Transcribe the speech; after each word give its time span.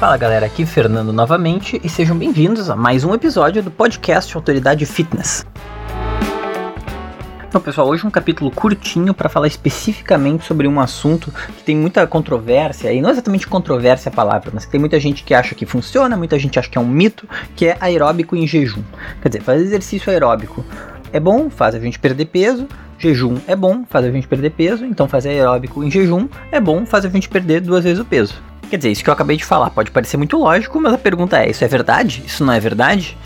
Fala 0.00 0.16
galera, 0.16 0.46
aqui 0.46 0.64
Fernando 0.64 1.12
novamente 1.12 1.78
e 1.84 1.86
sejam 1.86 2.16
bem-vindos 2.16 2.70
a 2.70 2.74
mais 2.74 3.04
um 3.04 3.12
episódio 3.12 3.62
do 3.62 3.70
podcast 3.70 4.34
Autoridade 4.34 4.86
Fitness. 4.86 5.44
Então, 7.46 7.60
pessoal, 7.60 7.86
hoje 7.86 8.06
um 8.06 8.10
capítulo 8.10 8.50
curtinho 8.50 9.12
para 9.12 9.28
falar 9.28 9.46
especificamente 9.46 10.46
sobre 10.46 10.66
um 10.66 10.80
assunto 10.80 11.30
que 11.30 11.62
tem 11.64 11.76
muita 11.76 12.06
controvérsia, 12.06 12.90
e 12.90 13.02
não 13.02 13.10
exatamente 13.10 13.46
controvérsia 13.46 14.08
a 14.08 14.12
palavra, 14.14 14.50
mas 14.54 14.64
que 14.64 14.70
tem 14.70 14.80
muita 14.80 14.98
gente 14.98 15.22
que 15.22 15.34
acha 15.34 15.54
que 15.54 15.66
funciona, 15.66 16.16
muita 16.16 16.38
gente 16.38 16.58
acha 16.58 16.70
que 16.70 16.78
é 16.78 16.80
um 16.80 16.88
mito, 16.88 17.28
que 17.54 17.66
é 17.66 17.76
aeróbico 17.78 18.34
em 18.34 18.46
jejum. 18.46 18.82
Quer 19.20 19.28
dizer, 19.28 19.42
fazer 19.42 19.64
exercício 19.64 20.10
aeróbico 20.10 20.64
é 21.12 21.20
bom, 21.20 21.50
faz 21.50 21.74
a 21.74 21.78
gente 21.78 21.98
perder 21.98 22.24
peso, 22.24 22.66
jejum 22.98 23.36
é 23.46 23.54
bom, 23.54 23.84
faz 23.86 24.06
a 24.06 24.10
gente 24.10 24.26
perder 24.26 24.52
peso, 24.52 24.82
então 24.82 25.06
fazer 25.06 25.28
aeróbico 25.28 25.84
em 25.84 25.90
jejum 25.90 26.26
é 26.50 26.58
bom, 26.58 26.86
faz 26.86 27.04
a 27.04 27.10
gente 27.10 27.28
perder 27.28 27.60
duas 27.60 27.84
vezes 27.84 28.00
o 28.00 28.04
peso. 28.06 28.48
Quer 28.70 28.76
dizer, 28.76 28.92
isso 28.92 29.02
que 29.02 29.10
eu 29.10 29.14
acabei 29.14 29.36
de 29.36 29.44
falar 29.44 29.68
pode 29.70 29.90
parecer 29.90 30.16
muito 30.16 30.38
lógico, 30.38 30.80
mas 30.80 30.94
a 30.94 30.98
pergunta 30.98 31.36
é: 31.36 31.50
isso 31.50 31.64
é 31.64 31.66
verdade? 31.68 32.22
Isso 32.24 32.44
não 32.44 32.52
é 32.52 32.60
verdade? 32.60 33.18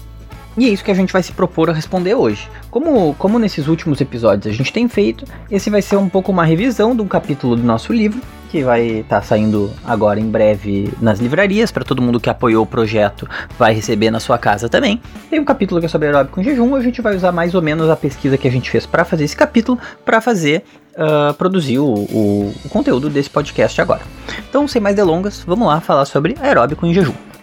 E 0.56 0.64
é 0.64 0.68
isso 0.70 0.82
que 0.82 0.90
a 0.90 0.94
gente 0.94 1.12
vai 1.12 1.22
se 1.22 1.32
propor 1.32 1.68
a 1.68 1.72
responder 1.74 2.14
hoje. 2.14 2.48
Como, 2.70 3.14
como 3.18 3.38
nesses 3.38 3.68
últimos 3.68 4.00
episódios 4.00 4.46
a 4.46 4.56
gente 4.56 4.72
tem 4.72 4.88
feito, 4.88 5.26
esse 5.50 5.68
vai 5.68 5.82
ser 5.82 5.96
um 5.96 6.08
pouco 6.08 6.32
uma 6.32 6.46
revisão 6.46 6.96
de 6.96 7.02
um 7.02 7.06
capítulo 7.06 7.56
do 7.56 7.62
nosso 7.62 7.92
livro, 7.92 8.22
que 8.54 8.62
vai 8.62 9.00
estar 9.00 9.20
tá 9.20 9.26
saindo 9.26 9.68
agora 9.84 10.20
em 10.20 10.30
breve 10.30 10.88
nas 11.02 11.18
livrarias, 11.18 11.72
para 11.72 11.84
todo 11.84 12.00
mundo 12.00 12.20
que 12.20 12.30
apoiou 12.30 12.62
o 12.62 12.66
projeto 12.66 13.28
vai 13.58 13.74
receber 13.74 14.12
na 14.12 14.20
sua 14.20 14.38
casa 14.38 14.68
também. 14.68 15.02
Tem 15.28 15.40
um 15.40 15.44
capítulo 15.44 15.80
que 15.80 15.86
é 15.86 15.88
sobre 15.88 16.06
aeróbico 16.06 16.40
em 16.40 16.44
jejum, 16.44 16.76
a 16.76 16.80
gente 16.80 17.02
vai 17.02 17.16
usar 17.16 17.32
mais 17.32 17.52
ou 17.56 17.60
menos 17.60 17.90
a 17.90 17.96
pesquisa 17.96 18.38
que 18.38 18.46
a 18.46 18.50
gente 18.52 18.70
fez 18.70 18.86
para 18.86 19.04
fazer 19.04 19.24
esse 19.24 19.34
capítulo, 19.34 19.76
para 20.04 20.20
fazer 20.20 20.62
uh, 20.92 21.34
produzir 21.34 21.80
o, 21.80 21.84
o, 21.84 22.54
o 22.64 22.68
conteúdo 22.68 23.10
desse 23.10 23.28
podcast 23.28 23.80
agora. 23.80 24.02
Então, 24.48 24.68
sem 24.68 24.80
mais 24.80 24.94
delongas, 24.94 25.42
vamos 25.44 25.66
lá 25.66 25.80
falar 25.80 26.04
sobre 26.04 26.36
aeróbico 26.40 26.86
em 26.86 26.94
jejum. 26.94 27.33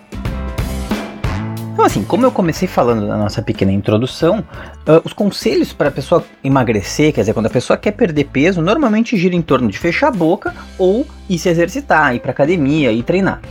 Então, 1.82 1.88
assim, 1.88 2.04
como 2.04 2.24
eu 2.24 2.32
comecei 2.32 2.68
falando 2.68 3.08
na 3.08 3.18
nossa 3.18 3.42
pequena 3.42 3.72
introdução, 3.72 4.46
uh, 4.88 5.02
os 5.04 5.14
conselhos 5.14 5.74
para 5.74 5.88
a 5.88 5.92
pessoa 5.92 6.24
emagrecer, 6.44 7.12
quer 7.12 7.22
dizer, 7.22 7.34
quando 7.34 7.48
a 7.48 7.50
pessoa 7.50 7.76
quer 7.76 7.90
perder 7.90 8.26
peso, 8.26 8.62
normalmente 8.62 9.18
gira 9.18 9.34
em 9.34 9.42
torno 9.42 9.68
de 9.68 9.80
fechar 9.80 10.10
a 10.10 10.12
boca 10.12 10.54
ou 10.78 11.08
ir 11.28 11.40
se 11.40 11.50
exercitar, 11.50 12.14
ir 12.14 12.20
para 12.20 12.30
academia, 12.30 12.92
ir 12.92 13.02
treinar. 13.02 13.42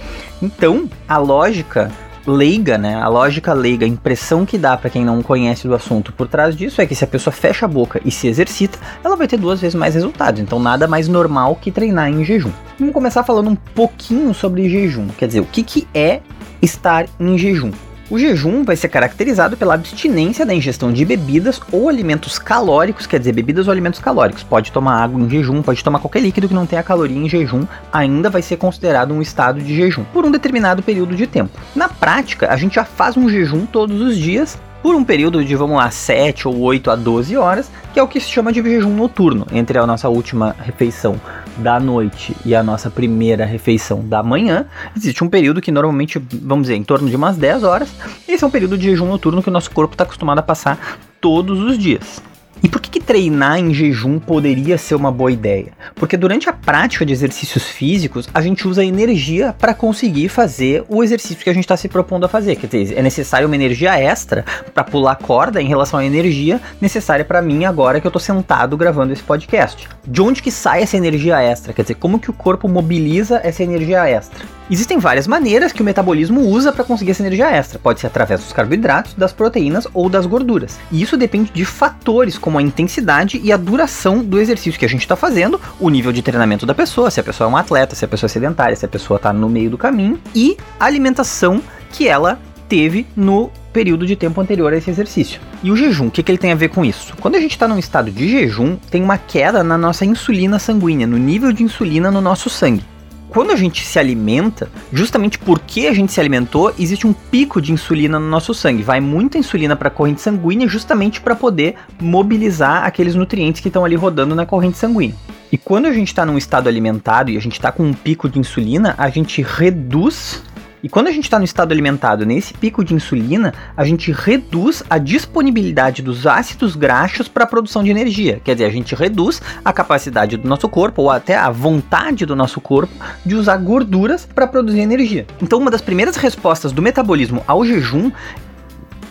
Então, 0.41 0.89
a 1.09 1.19
lógica 1.19 1.91
leiga, 2.25 2.79
né? 2.79 2.95
A 3.03 3.09
lógica 3.09 3.53
leiga, 3.53 3.85
a 3.85 3.89
impressão 3.89 4.47
que 4.47 4.57
dá 4.57 4.77
para 4.77 4.91
quem 4.91 5.05
não 5.05 5.25
conhece 5.25 5.67
do 5.67 5.75
assunto 5.75 6.13
por 6.13 6.29
trás 6.29 6.55
disso 6.55 6.81
é 6.81 6.87
que 6.87 6.95
se 6.95 7.03
a 7.03 7.09
pessoa 7.09 7.35
fecha 7.35 7.67
a 7.67 7.69
boca 7.69 8.01
e 8.05 8.13
se 8.13 8.29
exercita, 8.29 8.79
ela 9.03 9.17
vai 9.17 9.27
ter 9.27 9.39
duas 9.39 9.61
vezes 9.61 9.75
mais 9.75 9.97
resultados. 9.97 10.41
Então 10.41 10.61
nada 10.61 10.87
mais 10.87 11.09
normal 11.09 11.57
que 11.57 11.73
treinar 11.73 12.09
em 12.09 12.25
jejum. 12.25 12.53
Vamos 12.79 12.95
começar 12.95 13.25
falando 13.25 13.51
um 13.51 13.57
pouquinho 13.57 14.33
sobre 14.33 14.69
jejum. 14.69 15.09
Quer 15.19 15.27
dizer, 15.27 15.41
o 15.41 15.47
que, 15.47 15.65
que 15.65 15.89
é 15.93 16.21
estar 16.63 17.07
em 17.19 17.37
jejum? 17.37 17.73
O 18.11 18.19
jejum 18.19 18.65
vai 18.65 18.75
ser 18.75 18.89
caracterizado 18.89 19.57
pela 19.57 19.75
abstinência 19.75 20.45
da 20.45 20.53
ingestão 20.53 20.93
de 20.93 21.05
bebidas 21.05 21.61
ou 21.71 21.89
alimentos 21.89 22.41
calóricos, 22.41 23.07
quer 23.07 23.21
dizer, 23.21 23.33
bebidas 23.33 23.69
ou 23.69 23.71
alimentos 23.71 24.01
calóricos. 24.01 24.43
Pode 24.43 24.73
tomar 24.73 25.01
água 25.01 25.21
em 25.21 25.31
jejum, 25.31 25.63
pode 25.63 25.85
tomar 25.85 26.01
qualquer 26.01 26.19
líquido 26.19 26.49
que 26.49 26.55
não 26.55 26.67
tenha 26.67 26.83
caloria 26.83 27.17
em 27.17 27.29
jejum, 27.29 27.65
ainda 27.93 28.29
vai 28.29 28.43
ser 28.43 28.57
considerado 28.57 29.15
um 29.15 29.23
estado 29.23 29.61
de 29.61 29.77
jejum 29.77 30.03
por 30.13 30.25
um 30.25 30.31
determinado 30.33 30.83
período 30.83 31.15
de 31.15 31.25
tempo. 31.29 31.57
Na 31.73 31.89
prática, 31.89 32.53
a 32.53 32.57
gente 32.57 32.75
já 32.75 32.85
faz 32.85 33.17
um 33.17 33.29
jejum 33.29 33.65
todos 33.65 34.01
os 34.01 34.17
dias 34.17 34.59
por 34.83 34.97
um 34.97 35.05
período 35.05 35.45
de, 35.45 35.55
vamos 35.55 35.77
lá, 35.77 35.89
7 35.89 36.49
ou 36.49 36.59
8 36.59 36.91
a 36.91 36.97
12 36.97 37.37
horas, 37.37 37.71
que 37.93 38.01
é 38.01 38.03
o 38.03 38.09
que 38.09 38.19
se 38.19 38.29
chama 38.29 38.53
de 38.53 38.61
jejum 38.61 38.93
noturno, 38.97 39.47
entre 39.53 39.79
a 39.79 39.87
nossa 39.87 40.09
última 40.09 40.57
refeição 40.59 41.21
da 41.61 41.79
noite 41.79 42.37
e 42.45 42.55
a 42.55 42.63
nossa 42.63 42.91
primeira 42.91 43.45
refeição 43.45 44.07
da 44.07 44.23
manhã. 44.23 44.67
Existe 44.97 45.23
um 45.23 45.29
período 45.29 45.61
que 45.61 45.71
normalmente, 45.71 46.19
vamos 46.43 46.65
dizer, 46.65 46.77
em 46.77 46.83
torno 46.83 47.09
de 47.09 47.17
umas 47.17 47.37
10 47.37 47.63
horas. 47.63 47.91
Esse 48.27 48.43
é 48.43 48.47
um 48.47 48.51
período 48.51 48.77
de 48.77 48.85
jejum 48.85 49.07
noturno 49.07 49.43
que 49.43 49.49
o 49.49 49.53
nosso 49.53 49.71
corpo 49.71 49.95
está 49.95 50.05
acostumado 50.05 50.39
a 50.39 50.43
passar 50.43 50.99
todos 51.21 51.61
os 51.61 51.79
dias. 51.79 52.23
E 52.63 52.69
por 52.69 52.81
que, 52.81 52.91
que, 52.91 53.01
treinar 53.01 53.59
em 53.59 53.73
jejum 53.73 54.19
poderia 54.19 54.77
ser 54.77 54.95
uma 54.95 55.11
boa 55.11 55.33
ideia? 55.33 55.73
Porque 55.95 56.17
durante 56.17 56.49
a 56.49 56.53
prática 56.53 57.07
de 57.07 57.13
exercícios 57.13 57.65
físicos, 57.65 58.29
a 58.35 58.43
gente 58.43 58.69
usa 58.69 58.85
energia 58.85 59.55
para 59.59 59.73
conseguir 59.73 60.29
fazer 60.29 60.85
o 60.89 61.03
exercício 61.03 61.43
que 61.43 61.49
a 61.49 61.55
gente 61.55 61.65
está 61.65 61.77
se 61.77 61.89
propondo 61.89 62.25
a 62.25 62.29
fazer. 62.29 62.57
Quer 62.57 62.67
dizer, 62.67 62.99
é 62.99 63.03
necessário 63.03 63.47
uma 63.47 63.57
energia 63.57 63.99
extra 63.99 64.45
para 64.75 64.85
pular 64.85 65.17
corda 65.17 65.63
em 65.63 65.69
relação 65.69 65.99
à 65.99 66.05
energia 66.05 66.61
necessária 66.81 67.25
para 67.25 67.41
mim 67.41 67.65
agora 67.65 68.01
que 68.01 68.07
eu 68.07 68.11
estou 68.11 68.21
sentado 68.21 68.77
gravando 68.77 69.13
esse 69.13 69.23
podcast. 69.23 69.89
De 70.07 70.21
onde 70.21 70.43
que 70.43 70.51
sai 70.51 70.83
essa 70.83 70.97
energia 70.97 71.41
extra? 71.41 71.73
Quer 71.73 71.83
dizer, 71.83 71.95
como 71.95 72.19
que 72.19 72.31
o 72.31 72.35
corpo 72.35 72.69
mobiliza 72.69 73.41
essa 73.43 73.63
energia 73.63 74.07
extra? 74.07 74.60
Existem 74.71 74.99
várias 74.99 75.27
maneiras 75.27 75.73
que 75.73 75.83
o 75.83 75.85
metabolismo 75.85 76.43
usa 76.43 76.73
para 76.73 76.85
conseguir 76.85 77.11
essa 77.11 77.23
energia 77.23 77.51
extra. 77.51 77.77
Pode 77.77 77.99
ser 77.99 78.07
através 78.07 78.39
dos 78.39 78.53
carboidratos, 78.53 79.15
das 79.15 79.33
proteínas 79.33 79.85
ou 79.93 80.09
das 80.09 80.27
gorduras. 80.27 80.79
E 80.93 81.03
isso 81.03 81.17
depende 81.17 81.51
de 81.53 81.65
fatores 81.65 82.39
como 82.39 82.57
a 82.57 82.63
intensidade 82.63 83.41
e 83.43 83.51
a 83.51 83.57
duração 83.57 84.23
do 84.23 84.41
exercício 84.41 84.79
que 84.79 84.87
a 84.87 84.89
gente 84.89 85.01
está 85.01 85.17
fazendo, 85.17 85.61
o 85.81 85.91
nível 85.91 86.13
de 86.13 86.23
treinamento 86.23 86.65
da 86.65 86.73
pessoa, 86.73 87.11
se 87.11 87.19
a 87.19 87.25
pessoa 87.25 87.51
é 87.51 87.53
um 87.53 87.57
atleta, 87.57 87.97
se 87.97 88.05
a 88.05 88.09
pessoa 88.09 88.29
é 88.29 88.31
sedentária, 88.31 88.77
se 88.77 88.85
a 88.85 88.89
pessoa 88.89 89.17
está 89.17 89.33
no 89.33 89.49
meio 89.49 89.71
do 89.71 89.77
caminho 89.77 90.21
e 90.33 90.57
a 90.79 90.85
alimentação 90.85 91.61
que 91.91 92.07
ela 92.07 92.39
teve 92.69 93.09
no 93.17 93.51
período 93.73 94.07
de 94.07 94.15
tempo 94.15 94.41
anterior 94.41 94.73
a 94.73 94.77
esse 94.77 94.89
exercício. 94.89 95.41
E 95.65 95.73
o 95.73 95.77
jejum, 95.77 96.07
o 96.07 96.11
que, 96.13 96.23
que 96.23 96.31
ele 96.31 96.39
tem 96.39 96.53
a 96.53 96.57
ver 96.57 96.69
com 96.69 96.85
isso? 96.85 97.13
Quando 97.21 97.35
a 97.35 97.41
gente 97.41 97.53
está 97.53 97.67
num 97.67 97.79
estado 97.79 98.09
de 98.09 98.29
jejum, 98.29 98.77
tem 98.89 99.03
uma 99.03 99.19
queda 99.19 99.65
na 99.65 99.77
nossa 99.77 100.05
insulina 100.05 100.61
sanguínea, 100.61 101.09
no 101.09 101.19
nível 101.19 101.53
de 101.53 101.65
insulina 101.65 102.09
no 102.13 102.21
nosso 102.21 102.49
sangue 102.49 102.85
quando 103.31 103.53
a 103.53 103.57
gente 103.57 103.87
se 103.87 103.99
alimenta, 103.99 104.69
justamente 104.93 105.39
porque 105.39 105.87
a 105.87 105.95
gente 105.95 106.13
se 106.13 106.21
alimentou, 106.21 106.75
existe 106.79 107.07
um 107.07 107.13
pico 107.13 107.63
de 107.63 107.73
insulina 107.73 108.19
no 108.19 108.29
nosso 108.29 108.53
sangue. 108.53 108.83
Vai 108.83 109.01
muita 109.01 109.39
insulina 109.39 109.77
para 109.77 109.89
a 109.89 109.91
corrente 109.91 110.21
sanguínea 110.21 110.67
justamente 110.67 111.21
para 111.21 111.37
poder 111.37 111.77
mobilizar 112.01 112.85
aqueles 112.85 113.15
nutrientes 113.15 113.61
que 113.61 113.69
estão 113.69 113.85
ali 113.85 113.95
rodando 113.95 114.35
na 114.35 114.45
corrente 114.45 114.77
sanguínea. 114.77 115.15
E 115.53 115.57
quando 115.57 115.87
a 115.87 115.93
gente 115.93 116.09
está 116.09 116.27
num 116.27 116.37
estado 116.37 116.69
alimentado 116.69 117.31
e 117.31 117.37
a 117.37 117.41
gente 117.41 117.55
está 117.55 117.73
com 117.73 117.85
um 117.85 117.93
pico 117.93 118.29
de 118.29 118.39
insulina, 118.39 118.95
a 118.99 119.09
gente 119.09 119.43
reduz 119.43 120.43
e 120.83 120.89
quando 120.89 121.09
a 121.09 121.13
gente 121.13 121.25
está 121.25 121.39
no 121.39 121.45
estado 121.45 121.73
alimentado 121.73 122.25
nesse 122.25 122.55
pico 122.55 122.85
de 122.85 122.95
insulina, 122.95 123.53
a 123.77 123.85
gente 123.85 124.11
reduz 124.13 124.83
a 124.89 124.99
disponibilidade 124.99 126.03
dos 126.03 126.27
ácidos 126.27 126.75
graxos 126.75 127.29
para 127.29 127.45
a 127.45 127.47
produção 127.47 127.85
de 127.85 127.91
energia. 127.91 128.41
Quer 128.43 128.55
dizer, 128.55 128.67
a 128.67 128.71
gente 128.71 128.95
reduz 128.95 129.43
a 129.65 129.73
capacidade 129.73 130.37
do 130.37 130.49
nosso 130.49 130.69
corpo, 130.69 131.03
ou 131.03 131.11
até 131.11 131.37
a 131.37 131.51
vontade 131.51 132.25
do 132.25 132.35
nosso 132.35 132.61
corpo, 132.61 132.93
de 133.25 133.35
usar 133.35 133.57
gorduras 133.59 134.27
para 134.27 134.47
produzir 134.47 134.81
energia. 134.81 135.27
Então, 135.43 135.59
uma 135.59 135.71
das 135.71 135.83
primeiras 135.83 136.17
respostas 136.17 136.73
do 136.73 136.83
metabolismo 136.83 137.43
ao 137.47 137.65
jejum 137.65 138.11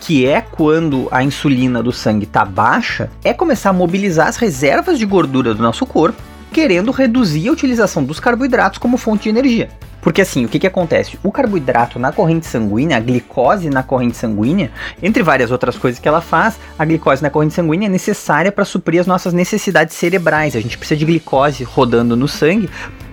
que 0.00 0.26
é 0.26 0.40
quando 0.40 1.08
a 1.10 1.22
insulina 1.22 1.82
do 1.82 1.92
sangue 1.92 2.24
está 2.24 2.42
baixa, 2.42 3.10
é 3.22 3.34
começar 3.34 3.68
a 3.68 3.72
mobilizar 3.74 4.28
as 4.28 4.36
reservas 4.36 4.98
de 4.98 5.04
gordura 5.04 5.54
do 5.54 5.62
nosso 5.62 5.84
corpo, 5.84 6.20
querendo 6.52 6.90
reduzir 6.90 7.48
a 7.48 7.52
utilização 7.52 8.04
dos 8.04 8.20
carboidratos 8.20 8.78
como 8.78 8.96
fonte 8.96 9.24
de 9.24 9.28
energia. 9.30 9.68
Porque 10.00 10.22
assim, 10.22 10.44
o 10.44 10.48
que, 10.48 10.58
que 10.58 10.66
acontece? 10.66 11.18
O 11.22 11.30
carboidrato 11.30 11.98
na 11.98 12.10
corrente 12.10 12.46
sanguínea, 12.46 12.96
a 12.96 13.00
glicose 13.00 13.68
na 13.68 13.82
corrente 13.82 14.16
sanguínea, 14.16 14.70
entre 15.02 15.22
várias 15.22 15.50
outras 15.50 15.76
coisas 15.76 16.00
que 16.00 16.08
ela 16.08 16.20
faz, 16.20 16.58
a 16.78 16.84
glicose 16.84 17.22
na 17.22 17.30
corrente 17.30 17.54
sanguínea 17.54 17.86
é 17.86 17.90
necessária 17.90 18.50
para 18.50 18.64
suprir 18.64 19.00
as 19.00 19.06
nossas 19.06 19.34
necessidades 19.34 19.94
cerebrais. 19.94 20.56
A 20.56 20.60
gente 20.60 20.78
precisa 20.78 20.98
de 20.98 21.04
glicose 21.04 21.64
rodando 21.64 22.16
no 22.16 22.26
sangue 22.26 22.70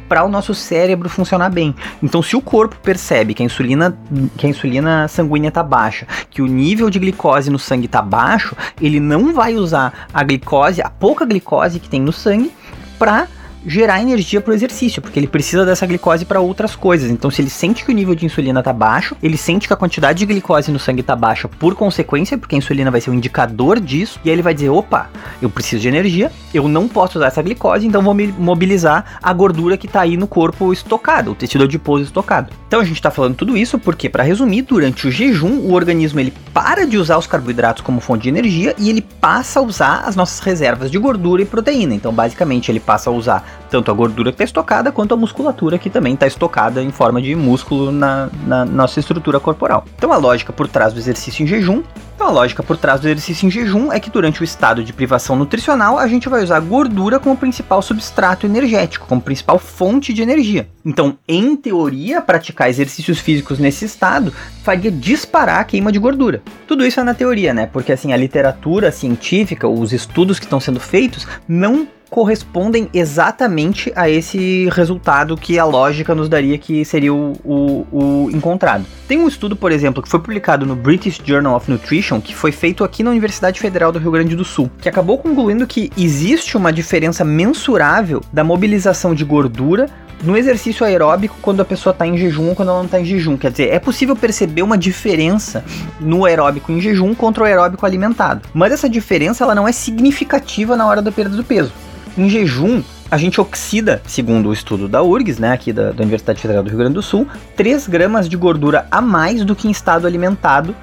para 0.08 0.24
o 0.24 0.30
nosso 0.30 0.54
cérebro 0.54 1.10
funcionar 1.10 1.50
bem. 1.50 1.76
Então, 2.02 2.22
se 2.22 2.36
o 2.36 2.42
corpo 2.42 2.78
percebe 2.82 3.34
que 3.34 3.44
a 3.44 3.46
insulina, 3.46 3.98
que 4.38 4.46
a 4.46 4.50
insulina 4.50 5.08
sanguínea 5.10 5.50
está 5.50 5.62
baixa, 5.62 6.08
que 6.30 6.42
o 6.42 6.48
nível 6.48 6.90
de 6.90 7.00
glicose 7.00 7.50
no 7.50 7.60
sangue 7.60 7.88
está 7.88 8.02
baixo, 8.02 8.56
ele 8.82 9.02
não 9.02 9.34
vai 9.34 9.56
usar 9.56 10.08
a 10.14 10.24
glicose, 10.24 10.82
a 10.82 10.90
pouca 10.90 11.26
glicose 11.26 11.80
que 11.80 11.90
tem 11.90 12.02
no 12.02 12.14
sangue, 12.14 12.54
para 12.98 13.28
gerar 13.68 14.02
energia 14.02 14.40
para 14.40 14.52
o 14.52 14.54
exercício, 14.54 15.02
porque 15.02 15.20
ele 15.20 15.28
precisa 15.28 15.66
dessa 15.66 15.86
glicose 15.86 16.24
para 16.24 16.40
outras 16.40 16.74
coisas. 16.74 17.12
Então, 17.12 17.30
se 17.30 17.42
ele 17.42 17.50
sente 17.50 17.84
que 17.84 17.92
o 17.92 17.94
nível 17.94 18.16
de 18.16 18.26
insulina 18.26 18.60
está 18.60 18.72
baixo, 18.72 19.16
ele 19.22 19.36
sente 19.36 19.68
que 19.68 19.74
a 19.74 19.78
quantidade 19.78 20.20
de 20.20 20.26
glicose 20.26 20.72
no 20.72 20.80
sangue 20.80 21.02
está 21.02 21.16
baixa 21.16 21.50
por 21.50 21.76
consequência, 21.76 22.38
porque 22.38 22.56
a 22.56 22.58
insulina 22.58 22.90
vai 22.90 23.02
ser 23.02 23.12
um 23.12 23.16
indicador 23.16 23.80
disso, 23.80 24.20
e 24.24 24.30
aí 24.30 24.36
ele 24.36 24.42
vai 24.42 24.54
dizer: 24.54 24.70
opa, 24.70 25.10
eu 25.42 25.50
preciso 25.50 25.82
de 25.82 25.90
energia, 25.90 26.32
eu 26.54 26.68
não 26.68 26.88
posso 26.88 27.18
usar 27.18 27.28
essa 27.28 27.42
glicose, 27.42 27.86
então 27.86 28.02
vou 28.02 28.16
mobilizar 28.38 29.20
a 29.22 29.34
gordura 29.34 29.76
que 29.76 29.86
está 29.86 30.02
aí 30.02 30.16
no 30.16 30.28
corpo 30.28 30.72
estocado, 30.72 31.32
o 31.32 31.36
tecido 31.36 31.66
adiposo 31.66 32.06
estocado. 32.06 32.54
Então 32.68 32.80
a 32.80 32.86
gente 32.86 32.96
está 32.96 33.12
falando 33.12 33.36
tudo 33.36 33.58
isso 33.58 33.78
porque, 33.78 34.10
para 34.10 34.24
resumir, 34.24 34.62
durante 34.62 35.08
o 35.08 35.12
jejum, 35.12 35.60
o 35.60 35.74
organismo 35.74 36.20
ele 36.20 36.34
para 36.54 36.88
de 36.88 36.98
usar 36.98 37.18
os 37.18 37.28
carboidratos 37.28 37.82
como 37.82 38.00
fonte 38.00 38.24
de 38.24 38.30
energia 38.30 38.74
e 38.78 38.90
ele 38.90 39.02
passa 39.02 39.60
a 39.60 39.64
usar 39.64 40.04
as 40.06 40.16
nossas 40.16 40.40
reservas 40.40 40.90
de 40.90 40.98
gordura 40.98 41.42
e 41.42 41.46
proteína. 41.46 41.94
Então, 41.94 42.14
basicamente, 42.14 42.72
ele 42.72 42.80
passa 42.80 43.10
a 43.10 43.14
usar 43.14 43.57
tanto 43.70 43.92
a 43.92 43.94
gordura 43.94 44.32
que 44.32 44.36
está 44.36 44.44
estocada 44.44 44.92
quanto 44.92 45.14
a 45.14 45.18
musculatura 45.18 45.78
que 45.78 45.90
também 45.90 46.14
está 46.14 46.28
estocada 46.28 46.82
em 46.82 46.92
forma 46.92 47.22
de 47.22 47.36
músculo 47.36 47.92
na, 47.92 48.30
na 48.46 48.66
nossa 48.66 49.00
estrutura 49.00 49.40
corporal. 49.40 49.86
Então 49.98 50.12
a 50.12 50.18
lógica 50.18 50.54
por 50.54 50.68
trás 50.68 50.94
do 50.94 51.00
exercício 51.00 51.44
em 51.44 51.48
jejum 51.48 51.84
então 52.18 52.30
a 52.30 52.32
lógica 52.32 52.64
por 52.64 52.78
trás 52.78 53.00
do 53.00 53.08
exercício 53.08 53.46
em 53.46 53.52
jejum 53.52 53.92
é 53.92 54.00
que 54.00 54.10
durante 54.10 54.42
o 54.42 54.44
estado 54.44 54.84
de 54.84 54.92
privação 54.92 55.36
nutricional 55.36 56.00
a 56.00 56.08
gente 56.08 56.28
vai 56.28 56.44
usar 56.44 56.60
gordura 56.62 57.20
como 57.20 57.38
principal 57.38 57.80
substrato 57.80 58.44
energético, 58.44 59.06
como 59.06 59.22
principal 59.22 59.60
fonte 59.60 60.12
de 60.12 60.24
energia. 60.24 60.68
Então, 60.84 61.16
em 61.28 61.56
teoria, 61.56 62.20
praticar 62.20 62.72
exercícios 62.72 63.20
físicos 63.20 63.60
nesse 63.60 63.86
estado 63.86 64.34
faria 64.64 64.90
disparar 64.90 65.60
a 65.60 65.64
queima 65.64 65.92
de 65.92 66.00
gordura. 66.00 66.42
Tudo 66.68 66.84
isso 66.84 67.00
é 67.00 67.04
na 67.04 67.14
teoria, 67.14 67.54
né? 67.54 67.68
Porque 67.68 67.92
assim, 67.92 68.12
a 68.12 68.18
literatura 68.18 68.92
científica, 68.92 69.68
os 69.68 69.94
estudos 69.94 70.40
que 70.40 70.46
estão 70.46 70.60
sendo 70.60 70.80
feitos 70.80 71.28
não 71.48 71.88
correspondem 72.10 72.90
exatamente 72.94 73.92
a 73.96 74.10
esse 74.10 74.70
resultado 74.72 75.38
que 75.38 75.60
a 75.60 75.66
lógica 75.66 76.16
nos 76.16 76.30
daria 76.30 76.58
que 76.58 76.84
seria 76.86 77.14
o, 77.14 77.34
o, 77.44 77.88
o, 77.92 78.32
encontrado. 78.32 78.86
Tem 79.08 79.18
um 79.18 79.28
estudo, 79.28 79.56
por 79.56 79.72
exemplo, 79.72 80.02
que 80.02 80.10
foi 80.10 80.20
publicado 80.20 80.66
no 80.66 80.76
British 80.76 81.22
Journal 81.24 81.56
of 81.56 81.70
Nutrition, 81.70 82.20
que 82.22 82.36
foi 82.36 82.52
feito 82.52 82.84
aqui 82.84 83.04
na 83.04 83.12
Universidade 83.12 83.60
Federal 83.60 83.92
do 83.92 84.00
Rio 84.00 84.12
Grande 84.12 84.36
do 84.36 84.44
Sul, 84.44 84.70
que 84.82 84.90
acabou 84.90 85.18
concluindo 85.18 85.68
que 85.68 85.92
existe 85.98 86.58
uma 86.58 86.72
diferença 86.72 87.24
mensurável 87.24 88.22
da 88.32 88.44
mobilização 88.44 89.14
de 89.14 89.24
gordura 89.24 89.90
no 90.24 90.36
exercício 90.36 90.86
aeróbico 90.86 91.38
quando 91.42 91.62
a 91.62 91.66
pessoa 91.66 91.92
está 91.92 92.06
em 92.08 92.18
jejum 92.18 92.50
ou 92.50 92.56
quando 92.56 92.70
ela 92.70 92.80
não 92.80 92.86
está 92.86 93.00
em 93.00 93.06
jejum. 93.06 93.38
Quer 93.38 93.52
dizer, 93.52 93.70
é 93.70 93.80
possível 93.80 94.16
perceber 94.16 94.64
uma 94.64 94.78
diferença 94.78 95.64
no 96.00 96.26
aeróbico 96.26 96.72
em 96.72 96.82
jejum 96.82 97.14
contra 97.14 97.44
o 97.44 97.46
aeróbico 97.46 97.86
alimentado. 97.86 98.42
Mas 98.54 98.72
essa 98.72 98.90
diferença 98.90 99.44
ela 99.44 99.54
não 99.54 99.68
é 99.68 99.72
significativa 99.72 100.76
na 100.76 100.88
hora 100.88 101.02
da 101.02 101.12
perda 101.12 101.36
do 101.36 101.44
peso. 101.44 101.72
Em 102.18 102.28
jejum, 102.28 102.82
a 103.12 103.18
gente 103.18 103.40
oxida, 103.40 104.02
segundo 104.08 104.50
o 104.50 104.54
estudo 104.54 104.88
da 104.88 105.04
URGS, 105.04 105.38
né, 105.38 105.52
aqui 105.52 105.72
da, 105.72 105.92
da 105.92 106.02
Universidade 106.02 106.42
Federal 106.42 106.64
do 106.64 106.70
Rio 106.70 106.80
Grande 106.80 106.96
do 106.96 107.02
Sul, 107.04 107.28
3 107.56 107.88
gramas 107.88 108.28
de 108.28 108.36
gordura 108.36 108.88
a 108.90 109.00
mais 109.00 109.46
do 109.46 109.56
que 109.56 109.68
em 109.68 109.72
estado 109.72 110.08
alimentado 110.08 110.76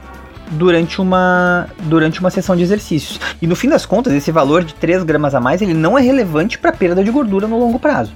durante 0.52 1.00
uma, 1.00 1.66
durante 1.86 2.20
uma 2.20 2.30
sessão 2.30 2.54
de 2.54 2.62
exercícios. 2.62 3.18
E 3.42 3.48
no 3.48 3.56
fim 3.56 3.68
das 3.68 3.84
contas, 3.84 4.12
esse 4.12 4.30
valor 4.30 4.62
de 4.62 4.74
3 4.74 5.02
gramas 5.02 5.34
a 5.34 5.40
mais 5.40 5.60
ele 5.60 5.74
não 5.74 5.98
é 5.98 6.02
relevante 6.02 6.56
para 6.56 6.70
perda 6.70 7.02
de 7.02 7.10
gordura 7.10 7.48
no 7.48 7.58
longo 7.58 7.80
prazo. 7.80 8.12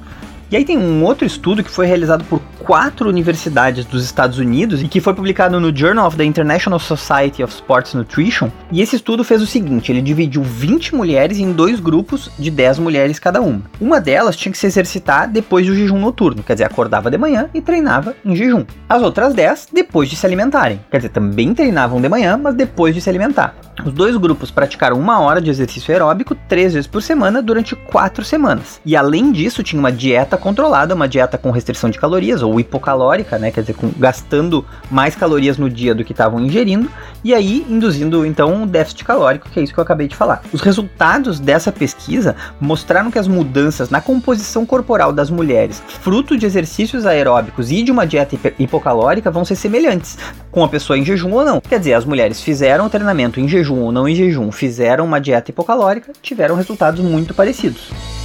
E 0.51 0.57
aí 0.57 0.65
tem 0.65 0.79
um 0.79 1.05
outro 1.05 1.27
estudo 1.27 1.63
que 1.63 1.71
foi 1.71 1.87
realizado 1.87 2.25
por 2.25 2.41
quatro 2.61 3.07
universidades 3.07 3.85
dos 3.85 4.03
Estados 4.03 4.39
Unidos 4.39 4.83
e 4.83 4.89
que 4.89 4.99
foi 4.99 5.13
publicado 5.13 5.61
no 5.61 5.77
Journal 5.77 6.07
of 6.07 6.17
the 6.17 6.25
International 6.25 6.79
Society 6.79 7.43
of 7.43 7.53
Sports 7.53 7.93
Nutrition. 7.93 8.51
E 8.73 8.81
esse 8.81 8.97
estudo 8.97 9.23
fez 9.23 9.43
o 9.43 9.47
seguinte: 9.47 9.93
ele 9.93 10.01
dividiu 10.01 10.43
20 10.43 10.95
mulheres 10.95 11.39
em 11.39 11.53
dois 11.53 11.79
grupos 11.81 12.31
de 12.39 12.51
10 12.51 12.79
mulheres 12.79 13.19
cada 13.19 13.43
uma. 13.43 13.61
Uma 13.79 14.01
delas 14.01 14.37
tinha 14.37 14.51
que 14.51 14.57
se 14.57 14.67
exercitar 14.67 15.29
depois 15.29 15.67
do 15.67 15.75
jejum 15.75 15.99
noturno, 15.99 16.43
quer 16.43 16.55
dizer, 16.55 16.65
acordava 16.65 17.11
de 17.11 17.19
manhã 17.19 17.51
e 17.53 17.61
treinava 17.61 18.17
em 18.25 18.35
jejum. 18.35 18.65
As 18.89 19.03
outras 19.03 19.35
10 19.35 19.69
depois 19.71 20.09
de 20.09 20.17
se 20.17 20.25
alimentarem, 20.25 20.81
quer 20.91 20.97
dizer, 20.97 21.11
também 21.11 21.53
treinavam 21.53 22.01
de 22.01 22.09
manhã, 22.09 22.39
mas 22.39 22.55
depois 22.55 22.95
de 22.95 23.03
se 23.03 23.11
alimentar. 23.11 23.55
Os 23.85 23.93
dois 23.93 24.17
grupos 24.17 24.51
praticaram 24.51 24.99
uma 24.99 25.21
hora 25.21 25.41
de 25.41 25.51
exercício 25.51 25.93
aeróbico 25.93 26.35
três 26.49 26.73
vezes 26.73 26.89
por 26.89 27.03
semana 27.03 27.43
durante 27.43 27.77
quatro 27.77 28.25
semanas. 28.25 28.81
E 28.85 28.97
além 28.97 29.31
disso, 29.31 29.63
tinha 29.63 29.79
uma 29.79 29.93
dieta 29.93 30.38
controlada, 30.39 30.95
uma 30.95 31.09
dieta 31.09 31.37
com 31.37 31.51
restrição 31.51 31.91
de 31.91 31.99
calorias, 31.99 32.43
ou 32.43 32.59
hipocalórica, 32.59 33.39
né? 33.39 33.51
Quer 33.51 33.63
dizer, 33.63 33.75
com, 33.75 33.91
gastando 33.99 34.65
mais 34.91 35.15
calorias 35.15 35.59
no 35.59 35.69
dia 35.69 35.95
do 35.95 36.05
que 36.05 36.13
estavam 36.13 36.41
ingerindo, 36.41 36.91
e 37.23 37.35
aí 37.35 37.67
induzindo 37.69 38.25
então 38.25 38.53
um 38.53 38.67
déficit 38.67 39.05
calórico, 39.05 39.49
que 39.51 39.59
é 39.59 39.63
isso 39.63 39.73
que 39.73 39.79
eu 39.79 39.83
acabei 39.83 40.09
de 40.09 40.17
falar. 40.17 40.43
Os 40.53 40.61
resultados 40.61 41.41
dessa 41.41 41.73
pesquisa 41.73 42.37
mostraram 42.61 43.11
que 43.11 43.19
as 43.19 43.29
mudanças 43.29 43.91
na 43.91 44.01
composição 44.01 44.65
corporal 44.65 45.13
das 45.13 45.31
mulheres, 45.31 45.83
fruto 46.01 46.37
de 46.37 46.47
exercícios 46.47 47.07
aeróbicos 47.07 47.71
e 47.71 47.83
de 47.83 47.91
uma 47.91 48.07
dieta 48.07 48.37
hipocalórica, 48.59 49.31
vão 49.31 49.45
ser 49.45 49.57
semelhantes, 49.57 50.19
com 50.51 50.65
a 50.65 50.69
pessoa 50.69 50.99
em 50.99 51.05
jejum 51.05 51.33
ou 51.33 51.45
não. 51.45 51.61
Quer 51.61 51.79
dizer, 51.79 51.95
as 51.95 52.05
mulheres 52.05 52.41
fizeram 52.41 52.87
o 52.87 52.91
treinamento 52.91 53.41
em 53.41 53.49
jejum 53.49 53.81
ou 53.81 53.93
não 53.93 54.09
em 54.09 54.15
jejum, 54.15 54.51
fizeram 54.51 55.05
uma 55.05 55.21
dieta 55.21 55.51
hipocalórica, 55.51 56.13
tiveram 56.23 56.55
resultados 56.55 57.01
muito 57.01 57.35
parecidos. 57.35 58.18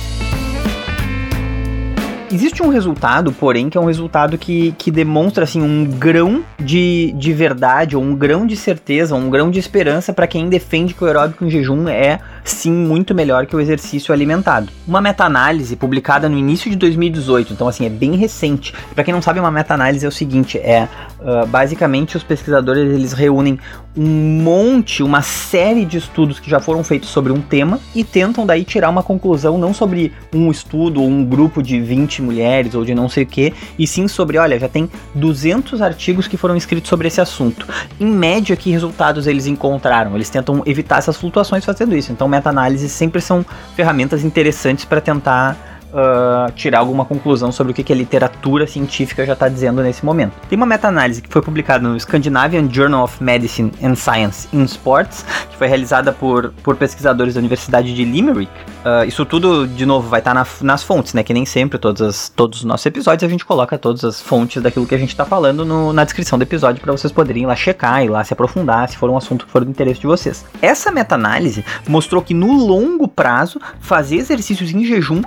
Existe 2.34 2.64
um 2.64 2.70
resultado, 2.70 3.32
porém, 3.32 3.70
que 3.70 3.78
é 3.78 3.82
um 3.82 3.86
resultado 3.86 4.40
que, 4.40 4.74
que 4.80 4.90
demonstra 4.90 5.44
assim 5.44 5.62
um 5.62 5.86
grão 5.86 6.44
de, 6.60 7.14
de 7.16 7.32
verdade, 7.32 7.96
ou 7.96 8.02
um 8.02 8.16
grão 8.16 8.48
de 8.48 8.58
certeza, 8.58 9.14
um 9.14 9.30
grão 9.30 9.52
de 9.52 9.60
esperança 9.60 10.12
para 10.12 10.26
quem 10.26 10.50
defende 10.50 10.96
que 10.96 11.04
o 11.04 11.06
aeróbico 11.06 11.46
em 11.46 11.50
jejum 11.52 11.88
é 11.88 12.20
sim 12.44 12.72
muito 12.72 13.14
melhor 13.14 13.46
que 13.46 13.56
o 13.56 13.60
exercício 13.60 14.12
alimentado. 14.12 14.70
Uma 14.88 15.00
meta-análise 15.00 15.76
publicada 15.76 16.28
no 16.28 16.36
início 16.36 16.72
de 16.72 16.76
2018, 16.76 17.54
então 17.54 17.68
assim 17.68 17.86
é 17.86 17.90
bem 17.90 18.16
recente. 18.16 18.74
Para 18.96 19.04
quem 19.04 19.14
não 19.14 19.22
sabe, 19.22 19.40
uma 19.40 19.52
meta-análise 19.52 20.04
é 20.04 20.10
o 20.10 20.12
seguinte: 20.12 20.58
é 20.58 20.90
uh, 21.20 21.46
basicamente 21.46 22.18
os 22.18 22.24
pesquisadores 22.24 22.92
eles 22.92 23.14
reúnem 23.14 23.60
um 23.96 24.42
monte, 24.42 25.04
uma 25.04 25.22
série 25.22 25.86
de 25.86 25.98
estudos 25.98 26.40
que 26.40 26.50
já 26.50 26.60
foram 26.60 26.84
feitos 26.84 27.10
sobre 27.10 27.32
um 27.32 27.40
tema 27.40 27.80
e 27.94 28.04
tentam 28.04 28.46
daí 28.46 28.64
tirar 28.64 28.90
uma 28.90 29.04
conclusão 29.04 29.58
não 29.58 29.74
sobre 29.74 30.12
um 30.34 30.50
estudo 30.50 31.02
ou 31.02 31.08
um 31.08 31.24
grupo 31.24 31.62
de 31.62 31.80
20 31.80 32.22
mulheres 32.22 32.74
ou 32.74 32.84
de 32.84 32.96
não 32.96 33.08
sei 33.08 33.24
o 33.24 33.28
que, 33.28 33.54
e 33.78 33.86
sim 33.86 34.08
sobre, 34.08 34.38
olha, 34.38 34.58
já 34.60 34.68
tem 34.68 34.90
200 35.14 35.82
artigos 35.82 36.28
que 36.28 36.38
foram 36.38 36.56
escritos 36.56 36.90
sobre 36.90 37.08
esse 37.08 37.22
assunto. 37.22 37.68
Em 38.00 38.08
média, 38.08 38.56
que 38.56 38.72
resultados 38.72 39.28
eles 39.28 39.46
encontraram? 39.46 40.16
Eles 40.16 40.30
tentam 40.30 40.64
evitar 40.66 40.98
essas 40.98 41.18
flutuações 41.18 41.64
fazendo 41.64 41.96
isso. 41.96 42.12
Então, 42.12 42.28
meta-análises 42.28 42.92
sempre 42.92 43.22
são 43.22 43.46
ferramentas 43.76 44.24
interessantes 44.24 44.86
para 44.86 45.02
tentar 45.02 45.73
uh, 45.94 46.52
tirar 46.54 46.80
alguma 46.80 47.06
conclusão 47.06 47.52
sobre 47.52 47.72
o 47.72 47.76
que, 47.76 47.84
que 47.84 47.94
a 47.94 47.96
literatura 47.96 48.68
científica 48.68 49.26
já 49.26 49.34
está 49.34 49.48
dizendo 49.48 49.82
nesse 49.82 50.04
momento. 50.04 50.34
Tem 50.50 50.58
uma 50.58 50.66
meta-análise 50.66 51.22
que 51.22 51.30
foi 51.30 51.42
publicada 51.42 51.88
no 51.88 52.00
Scandinavian 52.00 52.70
Journal 52.70 53.04
of 53.04 53.24
Medicine 53.24 53.72
and 53.82 53.96
Science 53.96 54.48
in 54.52 54.64
Sports, 54.64 55.26
que 55.50 55.58
foi 55.58 55.68
realizada 55.68 56.12
por, 56.12 56.54
por 56.64 56.76
pesquisadores 56.76 57.36
da 57.36 57.40
Universidade 57.40 57.94
de 57.94 58.04
Limerick. 58.04 58.52
Uh, 58.84 59.06
isso 59.08 59.26
tudo, 59.26 59.68
de 59.68 59.86
novo, 59.86 60.10
vai 60.10 60.20
estar 60.20 60.34
tá 60.34 60.40
na, 60.42 60.48
nas 60.62 60.84
fontes, 60.84 61.14
né? 61.14 61.24
Que 61.24 61.34
nem 61.34 61.46
sempre, 61.46 61.78
todas 61.78 62.02
as, 62.02 62.30
todos 62.30 62.60
os 62.60 62.66
nossos 62.66 62.86
episódios, 62.86 63.24
a 63.24 63.32
gente 63.32 63.46
coloca 63.46 63.78
todas 63.78 64.04
as 64.04 64.20
fontes 64.20 64.62
daquilo 64.62 64.86
que 64.86 64.96
a 64.96 64.98
gente 64.98 65.10
está 65.10 65.24
falando 65.24 65.64
no, 65.64 65.94
na 65.94 66.04
descrição 66.04 66.38
do 66.38 66.42
episódio 66.42 66.82
para 66.82 66.92
vocês 66.92 67.14
poderem 67.14 67.44
ir 67.44 67.46
lá 67.46 67.56
checar 67.56 68.04
e 68.04 68.10
lá 68.10 68.24
se 68.24 68.34
aprofundar 68.34 68.90
se 68.90 68.98
for 68.98 69.10
um 69.10 69.18
assunto 69.18 69.46
que 69.46 69.52
for 69.52 69.64
do 69.64 69.72
interesse 69.72 70.02
de 70.02 70.08
vocês. 70.08 70.46
Essa 70.62 70.92
meta-análise 70.92 71.64
mostrou 71.88 72.22
que 72.22 72.34
no 72.34 72.54
longo 72.54 73.08
prazo, 73.08 73.60
fazer 73.80 74.18
exercícios 74.18 74.72
em 74.72 74.84
jejum 74.84 75.22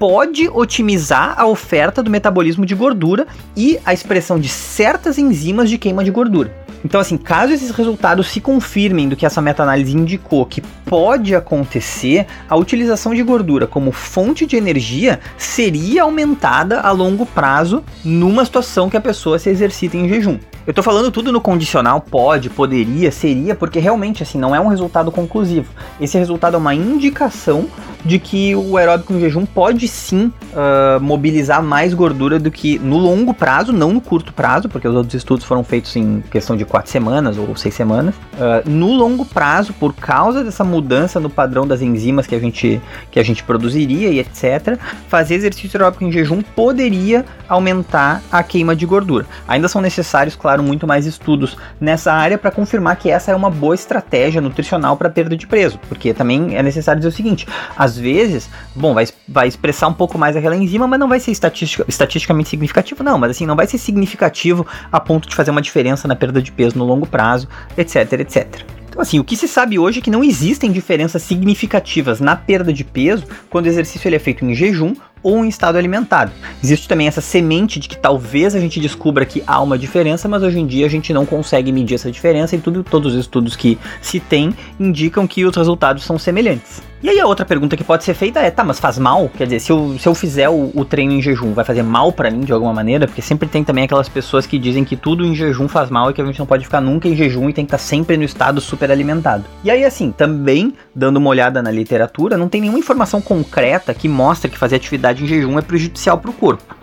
pode 0.00 0.48
otimizar 0.48 1.34
a 1.38 1.46
oferta 1.46 2.02
do 2.02 2.10
metabolismo 2.10 2.64
de 2.64 2.74
gordura 2.74 3.26
e 3.54 3.78
a 3.84 3.92
expressão 3.92 4.40
de 4.40 4.48
certas 4.48 5.18
enzimas 5.18 5.68
de 5.68 5.76
queima 5.76 6.02
de 6.02 6.10
gordura. 6.10 6.59
Então, 6.84 7.00
assim, 7.00 7.16
caso 7.16 7.52
esses 7.52 7.70
resultados 7.70 8.28
se 8.28 8.40
confirmem 8.40 9.08
do 9.08 9.16
que 9.16 9.26
essa 9.26 9.42
meta-análise 9.42 9.96
indicou 9.96 10.46
que 10.46 10.60
pode 10.60 11.34
acontecer, 11.34 12.26
a 12.48 12.56
utilização 12.56 13.14
de 13.14 13.22
gordura 13.22 13.66
como 13.66 13.92
fonte 13.92 14.46
de 14.46 14.56
energia 14.56 15.20
seria 15.36 16.02
aumentada 16.02 16.80
a 16.80 16.90
longo 16.90 17.26
prazo 17.26 17.84
numa 18.04 18.44
situação 18.44 18.88
que 18.88 18.96
a 18.96 19.00
pessoa 19.00 19.38
se 19.38 19.50
exercita 19.50 19.96
em 19.96 20.08
jejum. 20.08 20.38
Eu 20.66 20.74
tô 20.74 20.82
falando 20.82 21.10
tudo 21.10 21.32
no 21.32 21.40
condicional, 21.40 22.00
pode, 22.00 22.50
poderia, 22.50 23.10
seria, 23.10 23.54
porque 23.54 23.78
realmente 23.78 24.22
assim 24.22 24.38
não 24.38 24.54
é 24.54 24.60
um 24.60 24.68
resultado 24.68 25.10
conclusivo. 25.10 25.72
Esse 26.00 26.18
resultado 26.18 26.54
é 26.54 26.58
uma 26.58 26.74
indicação 26.74 27.66
de 28.04 28.18
que 28.18 28.54
o 28.54 28.76
aeróbico 28.76 29.12
em 29.12 29.20
jejum 29.20 29.44
pode 29.44 29.88
sim 29.88 30.32
uh, 30.52 31.00
mobilizar 31.00 31.62
mais 31.62 31.94
gordura 31.94 32.38
do 32.38 32.50
que 32.50 32.78
no 32.78 32.98
longo 32.98 33.34
prazo, 33.34 33.72
não 33.72 33.92
no 33.92 34.00
curto 34.00 34.32
prazo, 34.32 34.68
porque 34.68 34.86
os 34.86 34.94
outros 34.94 35.14
estudos 35.14 35.44
foram 35.44 35.64
feitos 35.64 35.96
em 35.96 36.22
questão 36.30 36.56
de 36.56 36.64
quatro 36.70 36.90
semanas 36.90 37.36
ou 37.36 37.54
seis 37.56 37.74
semanas. 37.74 38.14
Uh, 38.14 38.70
no 38.70 38.94
longo 38.94 39.26
prazo, 39.26 39.72
por 39.74 39.92
causa 39.92 40.44
dessa 40.44 40.62
mudança 40.62 41.18
no 41.18 41.28
padrão 41.28 41.66
das 41.66 41.82
enzimas 41.82 42.28
que 42.28 42.34
a 42.34 42.38
gente, 42.38 42.80
que 43.10 43.18
a 43.18 43.22
gente 43.24 43.42
produziria 43.42 44.08
e 44.08 44.20
etc., 44.20 44.78
fazer 45.08 45.34
exercício 45.34 45.76
aeróbico 45.76 46.04
em 46.04 46.12
jejum 46.12 46.40
poderia 46.40 47.24
aumentar 47.48 48.22
a 48.30 48.42
queima 48.44 48.76
de 48.76 48.86
gordura. 48.86 49.26
Ainda 49.48 49.66
são 49.66 49.82
necessários, 49.82 50.36
claro, 50.36 50.62
muito 50.62 50.86
mais 50.86 51.06
estudos 51.06 51.56
nessa 51.80 52.12
área 52.12 52.38
para 52.38 52.52
confirmar 52.52 52.96
que 52.96 53.10
essa 53.10 53.32
é 53.32 53.34
uma 53.34 53.50
boa 53.50 53.74
estratégia 53.74 54.40
nutricional 54.40 54.96
para 54.96 55.10
perda 55.10 55.36
de 55.36 55.48
peso, 55.48 55.78
porque 55.88 56.14
também 56.14 56.56
é 56.56 56.62
necessário 56.62 57.00
dizer 57.00 57.08
o 57.08 57.16
seguinte: 57.16 57.48
às 57.76 57.98
vezes, 57.98 58.48
bom, 58.76 58.94
vai, 58.94 59.08
vai 59.28 59.48
expressar 59.48 59.88
um 59.88 59.92
pouco 59.92 60.16
mais 60.16 60.36
aquela 60.36 60.54
enzima, 60.54 60.86
mas 60.86 61.00
não 61.00 61.08
vai 61.08 61.18
ser 61.18 61.32
estatistica, 61.32 61.84
estatisticamente 61.88 62.48
significativo, 62.48 63.02
não, 63.02 63.18
mas 63.18 63.32
assim, 63.32 63.44
não 63.44 63.56
vai 63.56 63.66
ser 63.66 63.78
significativo 63.78 64.64
a 64.92 65.00
ponto 65.00 65.28
de 65.28 65.34
fazer 65.34 65.50
uma 65.50 65.60
diferença 65.60 66.06
na 66.06 66.14
perda 66.14 66.40
de 66.40 66.52
peso 66.52 66.59
no 66.78 66.84
longo 66.84 67.06
prazo, 67.06 67.48
etc, 67.76 68.12
etc. 68.20 68.60
Então, 68.90 69.00
assim, 69.00 69.20
o 69.20 69.24
que 69.24 69.36
se 69.36 69.46
sabe 69.46 69.78
hoje 69.78 70.00
é 70.00 70.02
que 70.02 70.10
não 70.10 70.24
existem 70.24 70.72
diferenças 70.72 71.22
significativas 71.22 72.20
na 72.20 72.34
perda 72.34 72.72
de 72.72 72.82
peso 72.82 73.24
quando 73.48 73.66
o 73.66 73.68
exercício 73.68 74.08
ele 74.08 74.16
é 74.16 74.18
feito 74.18 74.44
em 74.44 74.52
jejum 74.52 74.94
ou 75.22 75.44
em 75.44 75.48
estado 75.48 75.78
alimentado. 75.78 76.32
Existe 76.62 76.88
também 76.88 77.06
essa 77.06 77.20
semente 77.20 77.78
de 77.78 77.88
que 77.88 77.96
talvez 77.96 78.54
a 78.54 78.60
gente 78.60 78.80
descubra 78.80 79.24
que 79.24 79.44
há 79.46 79.60
uma 79.62 79.78
diferença, 79.78 80.28
mas 80.28 80.42
hoje 80.42 80.58
em 80.58 80.66
dia 80.66 80.86
a 80.86 80.90
gente 80.90 81.12
não 81.12 81.24
consegue 81.24 81.70
medir 81.70 81.94
essa 81.94 82.10
diferença 82.10 82.56
e 82.56 82.58
tudo, 82.58 82.82
todos 82.82 83.14
os 83.14 83.20
estudos 83.20 83.54
que 83.54 83.78
se 84.02 84.18
tem 84.18 84.54
indicam 84.78 85.26
que 85.26 85.44
os 85.44 85.54
resultados 85.54 86.02
são 86.04 86.18
semelhantes. 86.18 86.89
E 87.02 87.08
aí 87.08 87.18
a 87.18 87.26
outra 87.26 87.46
pergunta 87.46 87.78
que 87.78 87.82
pode 87.82 88.04
ser 88.04 88.12
feita 88.12 88.40
é, 88.40 88.50
tá, 88.50 88.62
mas 88.62 88.78
faz 88.78 88.98
mal? 88.98 89.30
Quer 89.34 89.44
dizer, 89.44 89.60
se 89.60 89.72
eu, 89.72 89.96
se 89.98 90.06
eu 90.06 90.14
fizer 90.14 90.50
o, 90.50 90.70
o 90.74 90.84
treino 90.84 91.14
em 91.14 91.22
jejum, 91.22 91.54
vai 91.54 91.64
fazer 91.64 91.82
mal 91.82 92.12
para 92.12 92.30
mim 92.30 92.40
de 92.40 92.52
alguma 92.52 92.74
maneira? 92.74 93.06
Porque 93.06 93.22
sempre 93.22 93.48
tem 93.48 93.64
também 93.64 93.84
aquelas 93.84 94.06
pessoas 94.06 94.46
que 94.46 94.58
dizem 94.58 94.84
que 94.84 94.96
tudo 94.96 95.24
em 95.24 95.34
jejum 95.34 95.66
faz 95.66 95.88
mal 95.88 96.10
e 96.10 96.12
que 96.12 96.20
a 96.20 96.24
gente 96.26 96.38
não 96.38 96.44
pode 96.44 96.64
ficar 96.64 96.82
nunca 96.82 97.08
em 97.08 97.16
jejum 97.16 97.48
e 97.48 97.54
tem 97.54 97.64
que 97.64 97.74
estar 97.74 97.78
sempre 97.78 98.18
no 98.18 98.24
estado 98.24 98.60
super 98.60 98.90
alimentado. 98.90 99.44
E 99.64 99.70
aí, 99.70 99.82
assim, 99.82 100.12
também, 100.12 100.74
dando 100.94 101.16
uma 101.16 101.30
olhada 101.30 101.62
na 101.62 101.70
literatura, 101.70 102.36
não 102.36 102.50
tem 102.50 102.60
nenhuma 102.60 102.78
informação 102.78 103.22
concreta 103.22 103.94
que 103.94 104.06
mostra 104.06 104.50
que 104.50 104.58
fazer 104.58 104.76
atividade 104.76 105.24
em 105.24 105.26
jejum 105.26 105.58
é 105.58 105.62
prejudicial 105.62 106.18
para 106.18 106.30
o 106.30 106.34
corpo. 106.34 106.80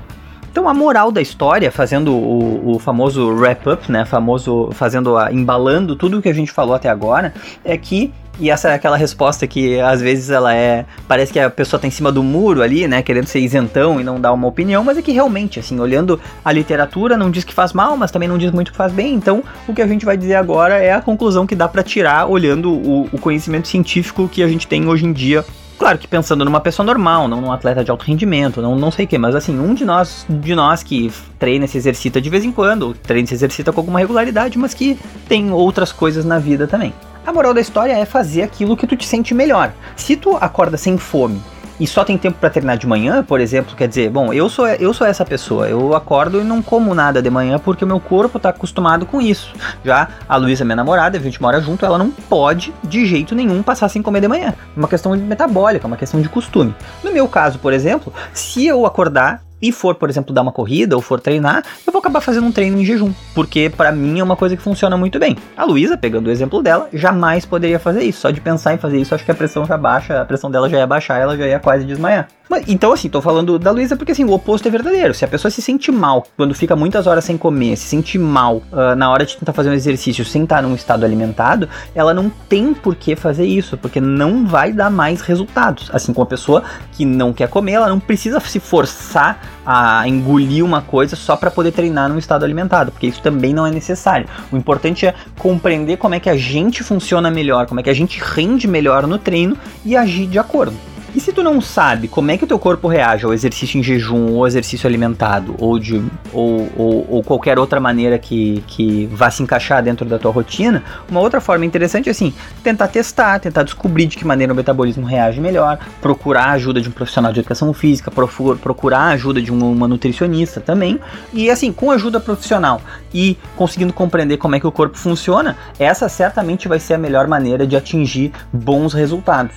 Então 0.57 0.67
a 0.67 0.73
moral 0.73 1.11
da 1.11 1.21
história, 1.21 1.71
fazendo 1.71 2.11
o, 2.11 2.71
o 2.71 2.79
famoso 2.79 3.29
wrap-up, 3.29 3.91
né, 3.91 4.05
famoso 4.05 4.69
fazendo 4.71 5.15
a, 5.15 5.31
embalando 5.31 5.95
tudo 5.95 6.17
o 6.17 6.21
que 6.23 6.29
a 6.29 6.33
gente 6.33 6.51
falou 6.51 6.73
até 6.73 6.89
agora, 6.89 7.31
é 7.63 7.77
que 7.77 8.11
e 8.39 8.49
essa 8.49 8.69
é 8.69 8.73
aquela 8.73 8.97
resposta 8.97 9.47
que 9.47 9.79
às 9.79 10.01
vezes 10.01 10.29
ela 10.29 10.53
é. 10.53 10.85
Parece 11.07 11.33
que 11.33 11.39
a 11.39 11.49
pessoa 11.49 11.79
tá 11.79 11.87
em 11.87 11.91
cima 11.91 12.11
do 12.11 12.23
muro 12.23 12.61
ali, 12.61 12.87
né? 12.87 13.01
Querendo 13.01 13.27
ser 13.27 13.39
isentão 13.39 13.99
e 13.99 14.03
não 14.03 14.19
dar 14.19 14.33
uma 14.33 14.47
opinião, 14.47 14.83
mas 14.83 14.97
é 14.97 15.01
que 15.01 15.11
realmente, 15.11 15.59
assim, 15.59 15.79
olhando 15.79 16.19
a 16.43 16.51
literatura, 16.51 17.17
não 17.17 17.31
diz 17.31 17.43
que 17.43 17.53
faz 17.53 17.73
mal, 17.73 17.97
mas 17.97 18.11
também 18.11 18.29
não 18.29 18.37
diz 18.37 18.51
muito 18.51 18.71
que 18.71 18.77
faz 18.77 18.91
bem. 18.91 19.13
Então, 19.13 19.43
o 19.67 19.73
que 19.73 19.81
a 19.81 19.87
gente 19.87 20.05
vai 20.05 20.17
dizer 20.17 20.35
agora 20.35 20.77
é 20.77 20.93
a 20.93 21.01
conclusão 21.01 21.47
que 21.47 21.55
dá 21.55 21.67
para 21.67 21.83
tirar 21.83 22.27
olhando 22.27 22.71
o, 22.71 23.09
o 23.11 23.19
conhecimento 23.19 23.67
científico 23.67 24.27
que 24.27 24.43
a 24.43 24.47
gente 24.47 24.67
tem 24.67 24.87
hoje 24.87 25.05
em 25.05 25.13
dia 25.13 25.43
Claro 25.77 25.99
que 25.99 26.07
pensando 26.07 26.43
numa 26.43 26.59
pessoa 26.59 26.83
normal, 26.83 27.27
não 27.27 27.39
num 27.39 27.51
atleta 27.51 27.83
de 27.83 27.91
alto 27.91 28.03
rendimento, 28.03 28.61
não, 28.61 28.75
não 28.75 28.89
sei 28.89 29.05
o 29.05 29.07
que, 29.07 29.17
mas 29.17 29.35
assim, 29.35 29.59
um 29.59 29.75
de 29.75 29.85
nós, 29.85 30.25
de 30.27 30.55
nós 30.55 30.81
que 30.81 31.11
treina 31.37 31.65
e 31.65 31.67
se 31.67 31.77
exercita 31.77 32.19
de 32.19 32.29
vez 32.31 32.43
em 32.43 32.51
quando, 32.51 32.95
treina 32.95 33.25
e 33.25 33.27
se 33.27 33.35
exercita 33.35 33.71
com 33.71 33.81
alguma 33.81 33.99
regularidade, 33.99 34.57
mas 34.57 34.73
que 34.73 34.97
tem 35.29 35.51
outras 35.51 35.91
coisas 35.91 36.25
na 36.25 36.39
vida 36.39 36.67
também. 36.67 36.93
A 37.27 37.33
moral 37.33 37.53
da 37.53 37.59
história 37.59 37.91
é 37.91 38.05
fazer 38.05 38.41
aquilo 38.41 38.77
que 38.77 38.87
tu 38.87 38.95
te 38.95 39.05
sente 39.05 39.33
melhor. 39.33 39.73
Se 39.97 40.15
tu 40.15 40.37
acorda 40.37 40.77
sem 40.77 40.97
fome 40.97 41.41
e 41.77 41.85
só 41.85 42.05
tem 42.05 42.17
tempo 42.17 42.37
para 42.39 42.49
treinar 42.49 42.77
de 42.77 42.87
manhã, 42.87 43.21
por 43.21 43.41
exemplo, 43.41 43.75
quer 43.75 43.85
dizer, 43.85 44.09
bom, 44.09 44.31
eu 44.31 44.47
sou 44.47 44.65
eu 44.65 44.93
sou 44.93 45.05
essa 45.05 45.25
pessoa. 45.25 45.67
Eu 45.67 45.93
acordo 45.93 46.39
e 46.39 46.43
não 46.45 46.61
como 46.61 46.95
nada 46.95 47.21
de 47.21 47.29
manhã 47.29 47.59
porque 47.59 47.83
o 47.83 47.87
meu 47.87 47.99
corpo 47.99 48.39
tá 48.39 48.47
acostumado 48.47 49.05
com 49.05 49.19
isso. 49.19 49.53
Já 49.83 50.07
a 50.25 50.37
Luísa, 50.37 50.63
minha 50.63 50.77
namorada, 50.77 51.17
a 51.17 51.21
gente 51.21 51.41
mora 51.41 51.59
junto, 51.59 51.85
ela 51.85 51.97
não 51.97 52.11
pode 52.11 52.73
de 52.81 53.05
jeito 53.05 53.35
nenhum 53.35 53.61
passar 53.61 53.89
sem 53.89 54.01
comer 54.01 54.21
de 54.21 54.29
manhã. 54.29 54.53
É 54.57 54.79
uma 54.79 54.87
questão 54.87 55.13
metabólica, 55.17 55.85
uma 55.85 55.97
questão 55.97 56.21
de 56.21 56.29
costume. 56.29 56.73
No 57.03 57.11
meu 57.11 57.27
caso, 57.27 57.59
por 57.59 57.73
exemplo, 57.73 58.13
se 58.31 58.65
eu 58.65 58.85
acordar 58.85 59.41
e 59.61 59.71
for, 59.71 59.95
por 59.95 60.09
exemplo, 60.09 60.33
dar 60.33 60.41
uma 60.41 60.51
corrida 60.51 60.95
ou 60.95 61.01
for 61.01 61.19
treinar, 61.19 61.63
eu 61.85 61.91
vou 61.91 61.99
acabar 61.99 62.21
fazendo 62.21 62.47
um 62.47 62.51
treino 62.51 62.79
em 62.79 62.85
jejum, 62.85 63.11
porque 63.33 63.69
para 63.69 63.91
mim 63.91 64.19
é 64.19 64.23
uma 64.23 64.35
coisa 64.35 64.55
que 64.55 64.61
funciona 64.61 64.97
muito 64.97 65.19
bem. 65.19 65.35
A 65.55 65.63
Luísa, 65.63 65.97
pegando 65.97 66.27
o 66.27 66.31
exemplo 66.31 66.61
dela, 66.61 66.89
jamais 66.93 67.45
poderia 67.45 67.79
fazer 67.79 68.03
isso. 68.03 68.21
Só 68.21 68.31
de 68.31 68.41
pensar 68.41 68.73
em 68.73 68.77
fazer 68.77 68.99
isso, 68.99 69.13
acho 69.15 69.25
que 69.25 69.31
a 69.31 69.35
pressão 69.35 69.65
já 69.65 69.77
baixa, 69.77 70.21
a 70.21 70.25
pressão 70.25 70.49
dela 70.51 70.69
já 70.69 70.77
ia 70.77 70.87
baixar, 70.87 71.19
ela 71.19 71.37
já 71.37 71.47
ia 71.47 71.59
quase 71.59 71.85
desmaiar. 71.85 72.27
Mas, 72.49 72.63
então, 72.67 72.93
assim, 72.93 73.09
tô 73.09 73.21
falando 73.21 73.59
da 73.59 73.71
Luísa 73.71 73.95
porque, 73.95 74.13
assim, 74.13 74.23
o 74.23 74.31
oposto 74.31 74.67
é 74.67 74.71
verdadeiro. 74.71 75.13
Se 75.13 75.25
a 75.25 75.27
pessoa 75.27 75.51
se 75.51 75.61
sente 75.61 75.91
mal 75.91 76.25
quando 76.35 76.55
fica 76.55 76.75
muitas 76.75 77.05
horas 77.05 77.25
sem 77.25 77.37
comer, 77.37 77.75
se 77.75 77.87
sente 77.87 78.17
mal 78.17 78.57
uh, 78.71 78.95
na 78.95 79.11
hora 79.11 79.25
de 79.25 79.35
tentar 79.35 79.53
fazer 79.53 79.69
um 79.69 79.73
exercício 79.73 80.23
sem 80.23 80.43
estar 80.43 80.61
num 80.63 80.73
estado 80.73 81.03
alimentado, 81.03 81.67
ela 81.93 82.13
não 82.13 82.29
tem 82.29 82.73
por 82.73 82.95
que 82.95 83.15
fazer 83.15 83.45
isso, 83.45 83.77
porque 83.77 83.99
não 83.99 84.45
vai 84.45 84.71
dar 84.71 84.89
mais 84.89 85.21
resultados. 85.21 85.89
Assim 85.93 86.13
como 86.13 86.23
a 86.23 86.27
pessoa 86.27 86.63
que 86.93 87.03
não 87.03 87.33
quer 87.33 87.49
comer, 87.49 87.73
ela 87.73 87.89
não 87.89 87.99
precisa 87.99 88.39
se 88.39 88.59
forçar 88.59 89.41
a 89.65 90.07
engolir 90.07 90.63
uma 90.63 90.81
coisa 90.81 91.15
só 91.15 91.35
para 91.35 91.51
poder 91.51 91.71
treinar 91.71 92.09
num 92.09 92.17
estado 92.17 92.43
alimentado, 92.43 92.91
porque 92.91 93.07
isso 93.07 93.21
também 93.21 93.53
não 93.53 93.65
é 93.65 93.71
necessário. 93.71 94.27
O 94.51 94.57
importante 94.57 95.05
é 95.05 95.13
compreender 95.37 95.97
como 95.97 96.15
é 96.15 96.19
que 96.19 96.29
a 96.29 96.37
gente 96.37 96.83
funciona 96.83 97.29
melhor, 97.29 97.67
como 97.67 97.79
é 97.79 97.83
que 97.83 97.89
a 97.89 97.95
gente 97.95 98.19
rende 98.19 98.67
melhor 98.67 99.05
no 99.05 99.17
treino 99.17 99.57
e 99.85 99.95
agir 99.95 100.27
de 100.27 100.39
acordo. 100.39 100.75
E 101.17 101.19
se 101.19 101.33
tu 101.33 101.41
não 101.41 101.59
sabe 101.59 102.07
como 102.07 102.29
é 102.29 102.37
que 102.37 102.43
o 102.43 102.47
teu 102.47 102.59
corpo 102.59 102.87
reage 102.87 103.25
ao 103.25 103.33
exercício 103.33 103.79
em 103.79 103.81
jejum 103.81 104.35
ou 104.35 104.45
exercício 104.45 104.85
alimentado 104.87 105.55
ou 105.57 105.79
de 105.79 105.95
ou, 106.31 106.71
ou, 106.77 107.07
ou, 107.09 107.23
qualquer 107.23 107.57
outra 107.57 107.79
maneira 107.79 108.19
que, 108.19 108.63
que 108.67 109.07
vá 109.07 109.31
se 109.31 109.41
encaixar 109.41 109.81
dentro 109.81 110.05
da 110.05 110.19
tua 110.19 110.31
rotina, 110.31 110.83
uma 111.09 111.19
outra 111.19 111.41
forma 111.41 111.65
interessante 111.65 112.07
é 112.07 112.11
assim, 112.11 112.31
tentar 112.61 112.89
testar, 112.89 113.39
tentar 113.39 113.63
descobrir 113.63 114.05
de 114.05 114.15
que 114.15 114.23
maneira 114.23 114.53
o 114.53 114.55
metabolismo 114.55 115.07
reage 115.07 115.41
melhor, 115.41 115.79
procurar 115.99 116.49
a 116.49 116.51
ajuda 116.51 116.79
de 116.79 116.87
um 116.87 116.91
profissional 116.91 117.33
de 117.33 117.39
educação 117.39 117.73
física, 117.73 118.11
procurar 118.11 118.99
a 118.99 119.09
ajuda 119.13 119.41
de 119.41 119.51
uma 119.51 119.87
nutricionista 119.87 120.61
também. 120.61 120.99
E 121.33 121.49
assim, 121.49 121.73
com 121.73 121.89
ajuda 121.89 122.19
profissional 122.19 122.79
e 123.11 123.35
conseguindo 123.55 123.91
compreender 123.91 124.37
como 124.37 124.53
é 124.53 124.59
que 124.59 124.67
o 124.67 124.71
corpo 124.71 124.95
funciona, 124.95 125.57
essa 125.79 126.07
certamente 126.09 126.67
vai 126.67 126.79
ser 126.79 126.93
a 126.93 126.99
melhor 126.99 127.27
maneira 127.27 127.65
de 127.65 127.75
atingir 127.75 128.31
bons 128.53 128.93
resultados. 128.93 129.55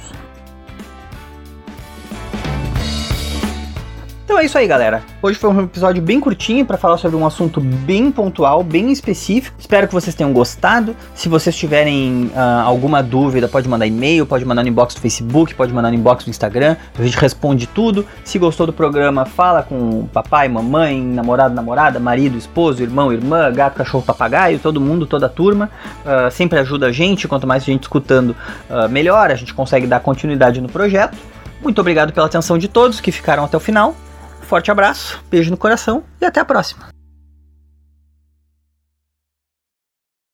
É 4.40 4.44
isso 4.46 4.56
aí, 4.56 4.66
galera. 4.66 5.02
Hoje 5.20 5.38
foi 5.38 5.50
um 5.50 5.60
episódio 5.60 6.02
bem 6.02 6.18
curtinho 6.18 6.64
para 6.64 6.78
falar 6.78 6.96
sobre 6.96 7.14
um 7.14 7.26
assunto 7.26 7.60
bem 7.60 8.10
pontual, 8.10 8.62
bem 8.62 8.90
específico. 8.90 9.54
Espero 9.58 9.86
que 9.86 9.92
vocês 9.92 10.14
tenham 10.14 10.32
gostado. 10.32 10.96
Se 11.14 11.28
vocês 11.28 11.54
tiverem 11.54 12.30
uh, 12.34 12.64
alguma 12.64 13.02
dúvida, 13.02 13.46
pode 13.48 13.68
mandar 13.68 13.86
e-mail, 13.86 14.24
pode 14.24 14.44
mandar 14.46 14.62
no 14.62 14.68
inbox 14.70 14.94
do 14.94 15.00
Facebook, 15.00 15.54
pode 15.54 15.74
mandar 15.74 15.90
no 15.90 15.96
inbox 15.96 16.24
do 16.24 16.30
Instagram. 16.30 16.76
A 16.98 17.02
gente 17.02 17.18
responde 17.18 17.66
tudo. 17.66 18.06
Se 18.24 18.38
gostou 18.38 18.66
do 18.66 18.72
programa, 18.72 19.26
fala 19.26 19.62
com 19.62 20.06
papai, 20.06 20.48
mamãe, 20.48 21.02
namorado, 21.02 21.54
namorada, 21.54 22.00
marido, 22.00 22.38
esposo, 22.38 22.82
irmão, 22.82 23.12
irmã, 23.12 23.52
gato, 23.52 23.76
cachorro, 23.76 24.04
papagaio, 24.04 24.58
todo 24.58 24.80
mundo, 24.80 25.06
toda 25.06 25.26
a 25.26 25.30
turma. 25.30 25.70
Uh, 26.00 26.30
sempre 26.30 26.58
ajuda 26.58 26.86
a 26.86 26.92
gente. 26.92 27.28
Quanto 27.28 27.46
mais 27.46 27.62
gente 27.62 27.82
escutando, 27.82 28.30
uh, 28.70 28.88
melhor. 28.88 29.30
A 29.30 29.34
gente 29.34 29.52
consegue 29.52 29.86
dar 29.86 30.00
continuidade 30.00 30.62
no 30.62 30.68
projeto. 30.68 31.18
Muito 31.62 31.78
obrigado 31.78 32.10
pela 32.10 32.24
atenção 32.24 32.56
de 32.56 32.68
todos 32.68 33.02
que 33.02 33.12
ficaram 33.12 33.44
até 33.44 33.54
o 33.54 33.60
final 33.60 33.94
forte 34.42 34.70
abraço, 34.70 35.22
beijo 35.30 35.50
no 35.50 35.56
coração 35.56 36.04
e 36.20 36.24
até 36.24 36.40
a 36.40 36.44
próxima. 36.44 36.99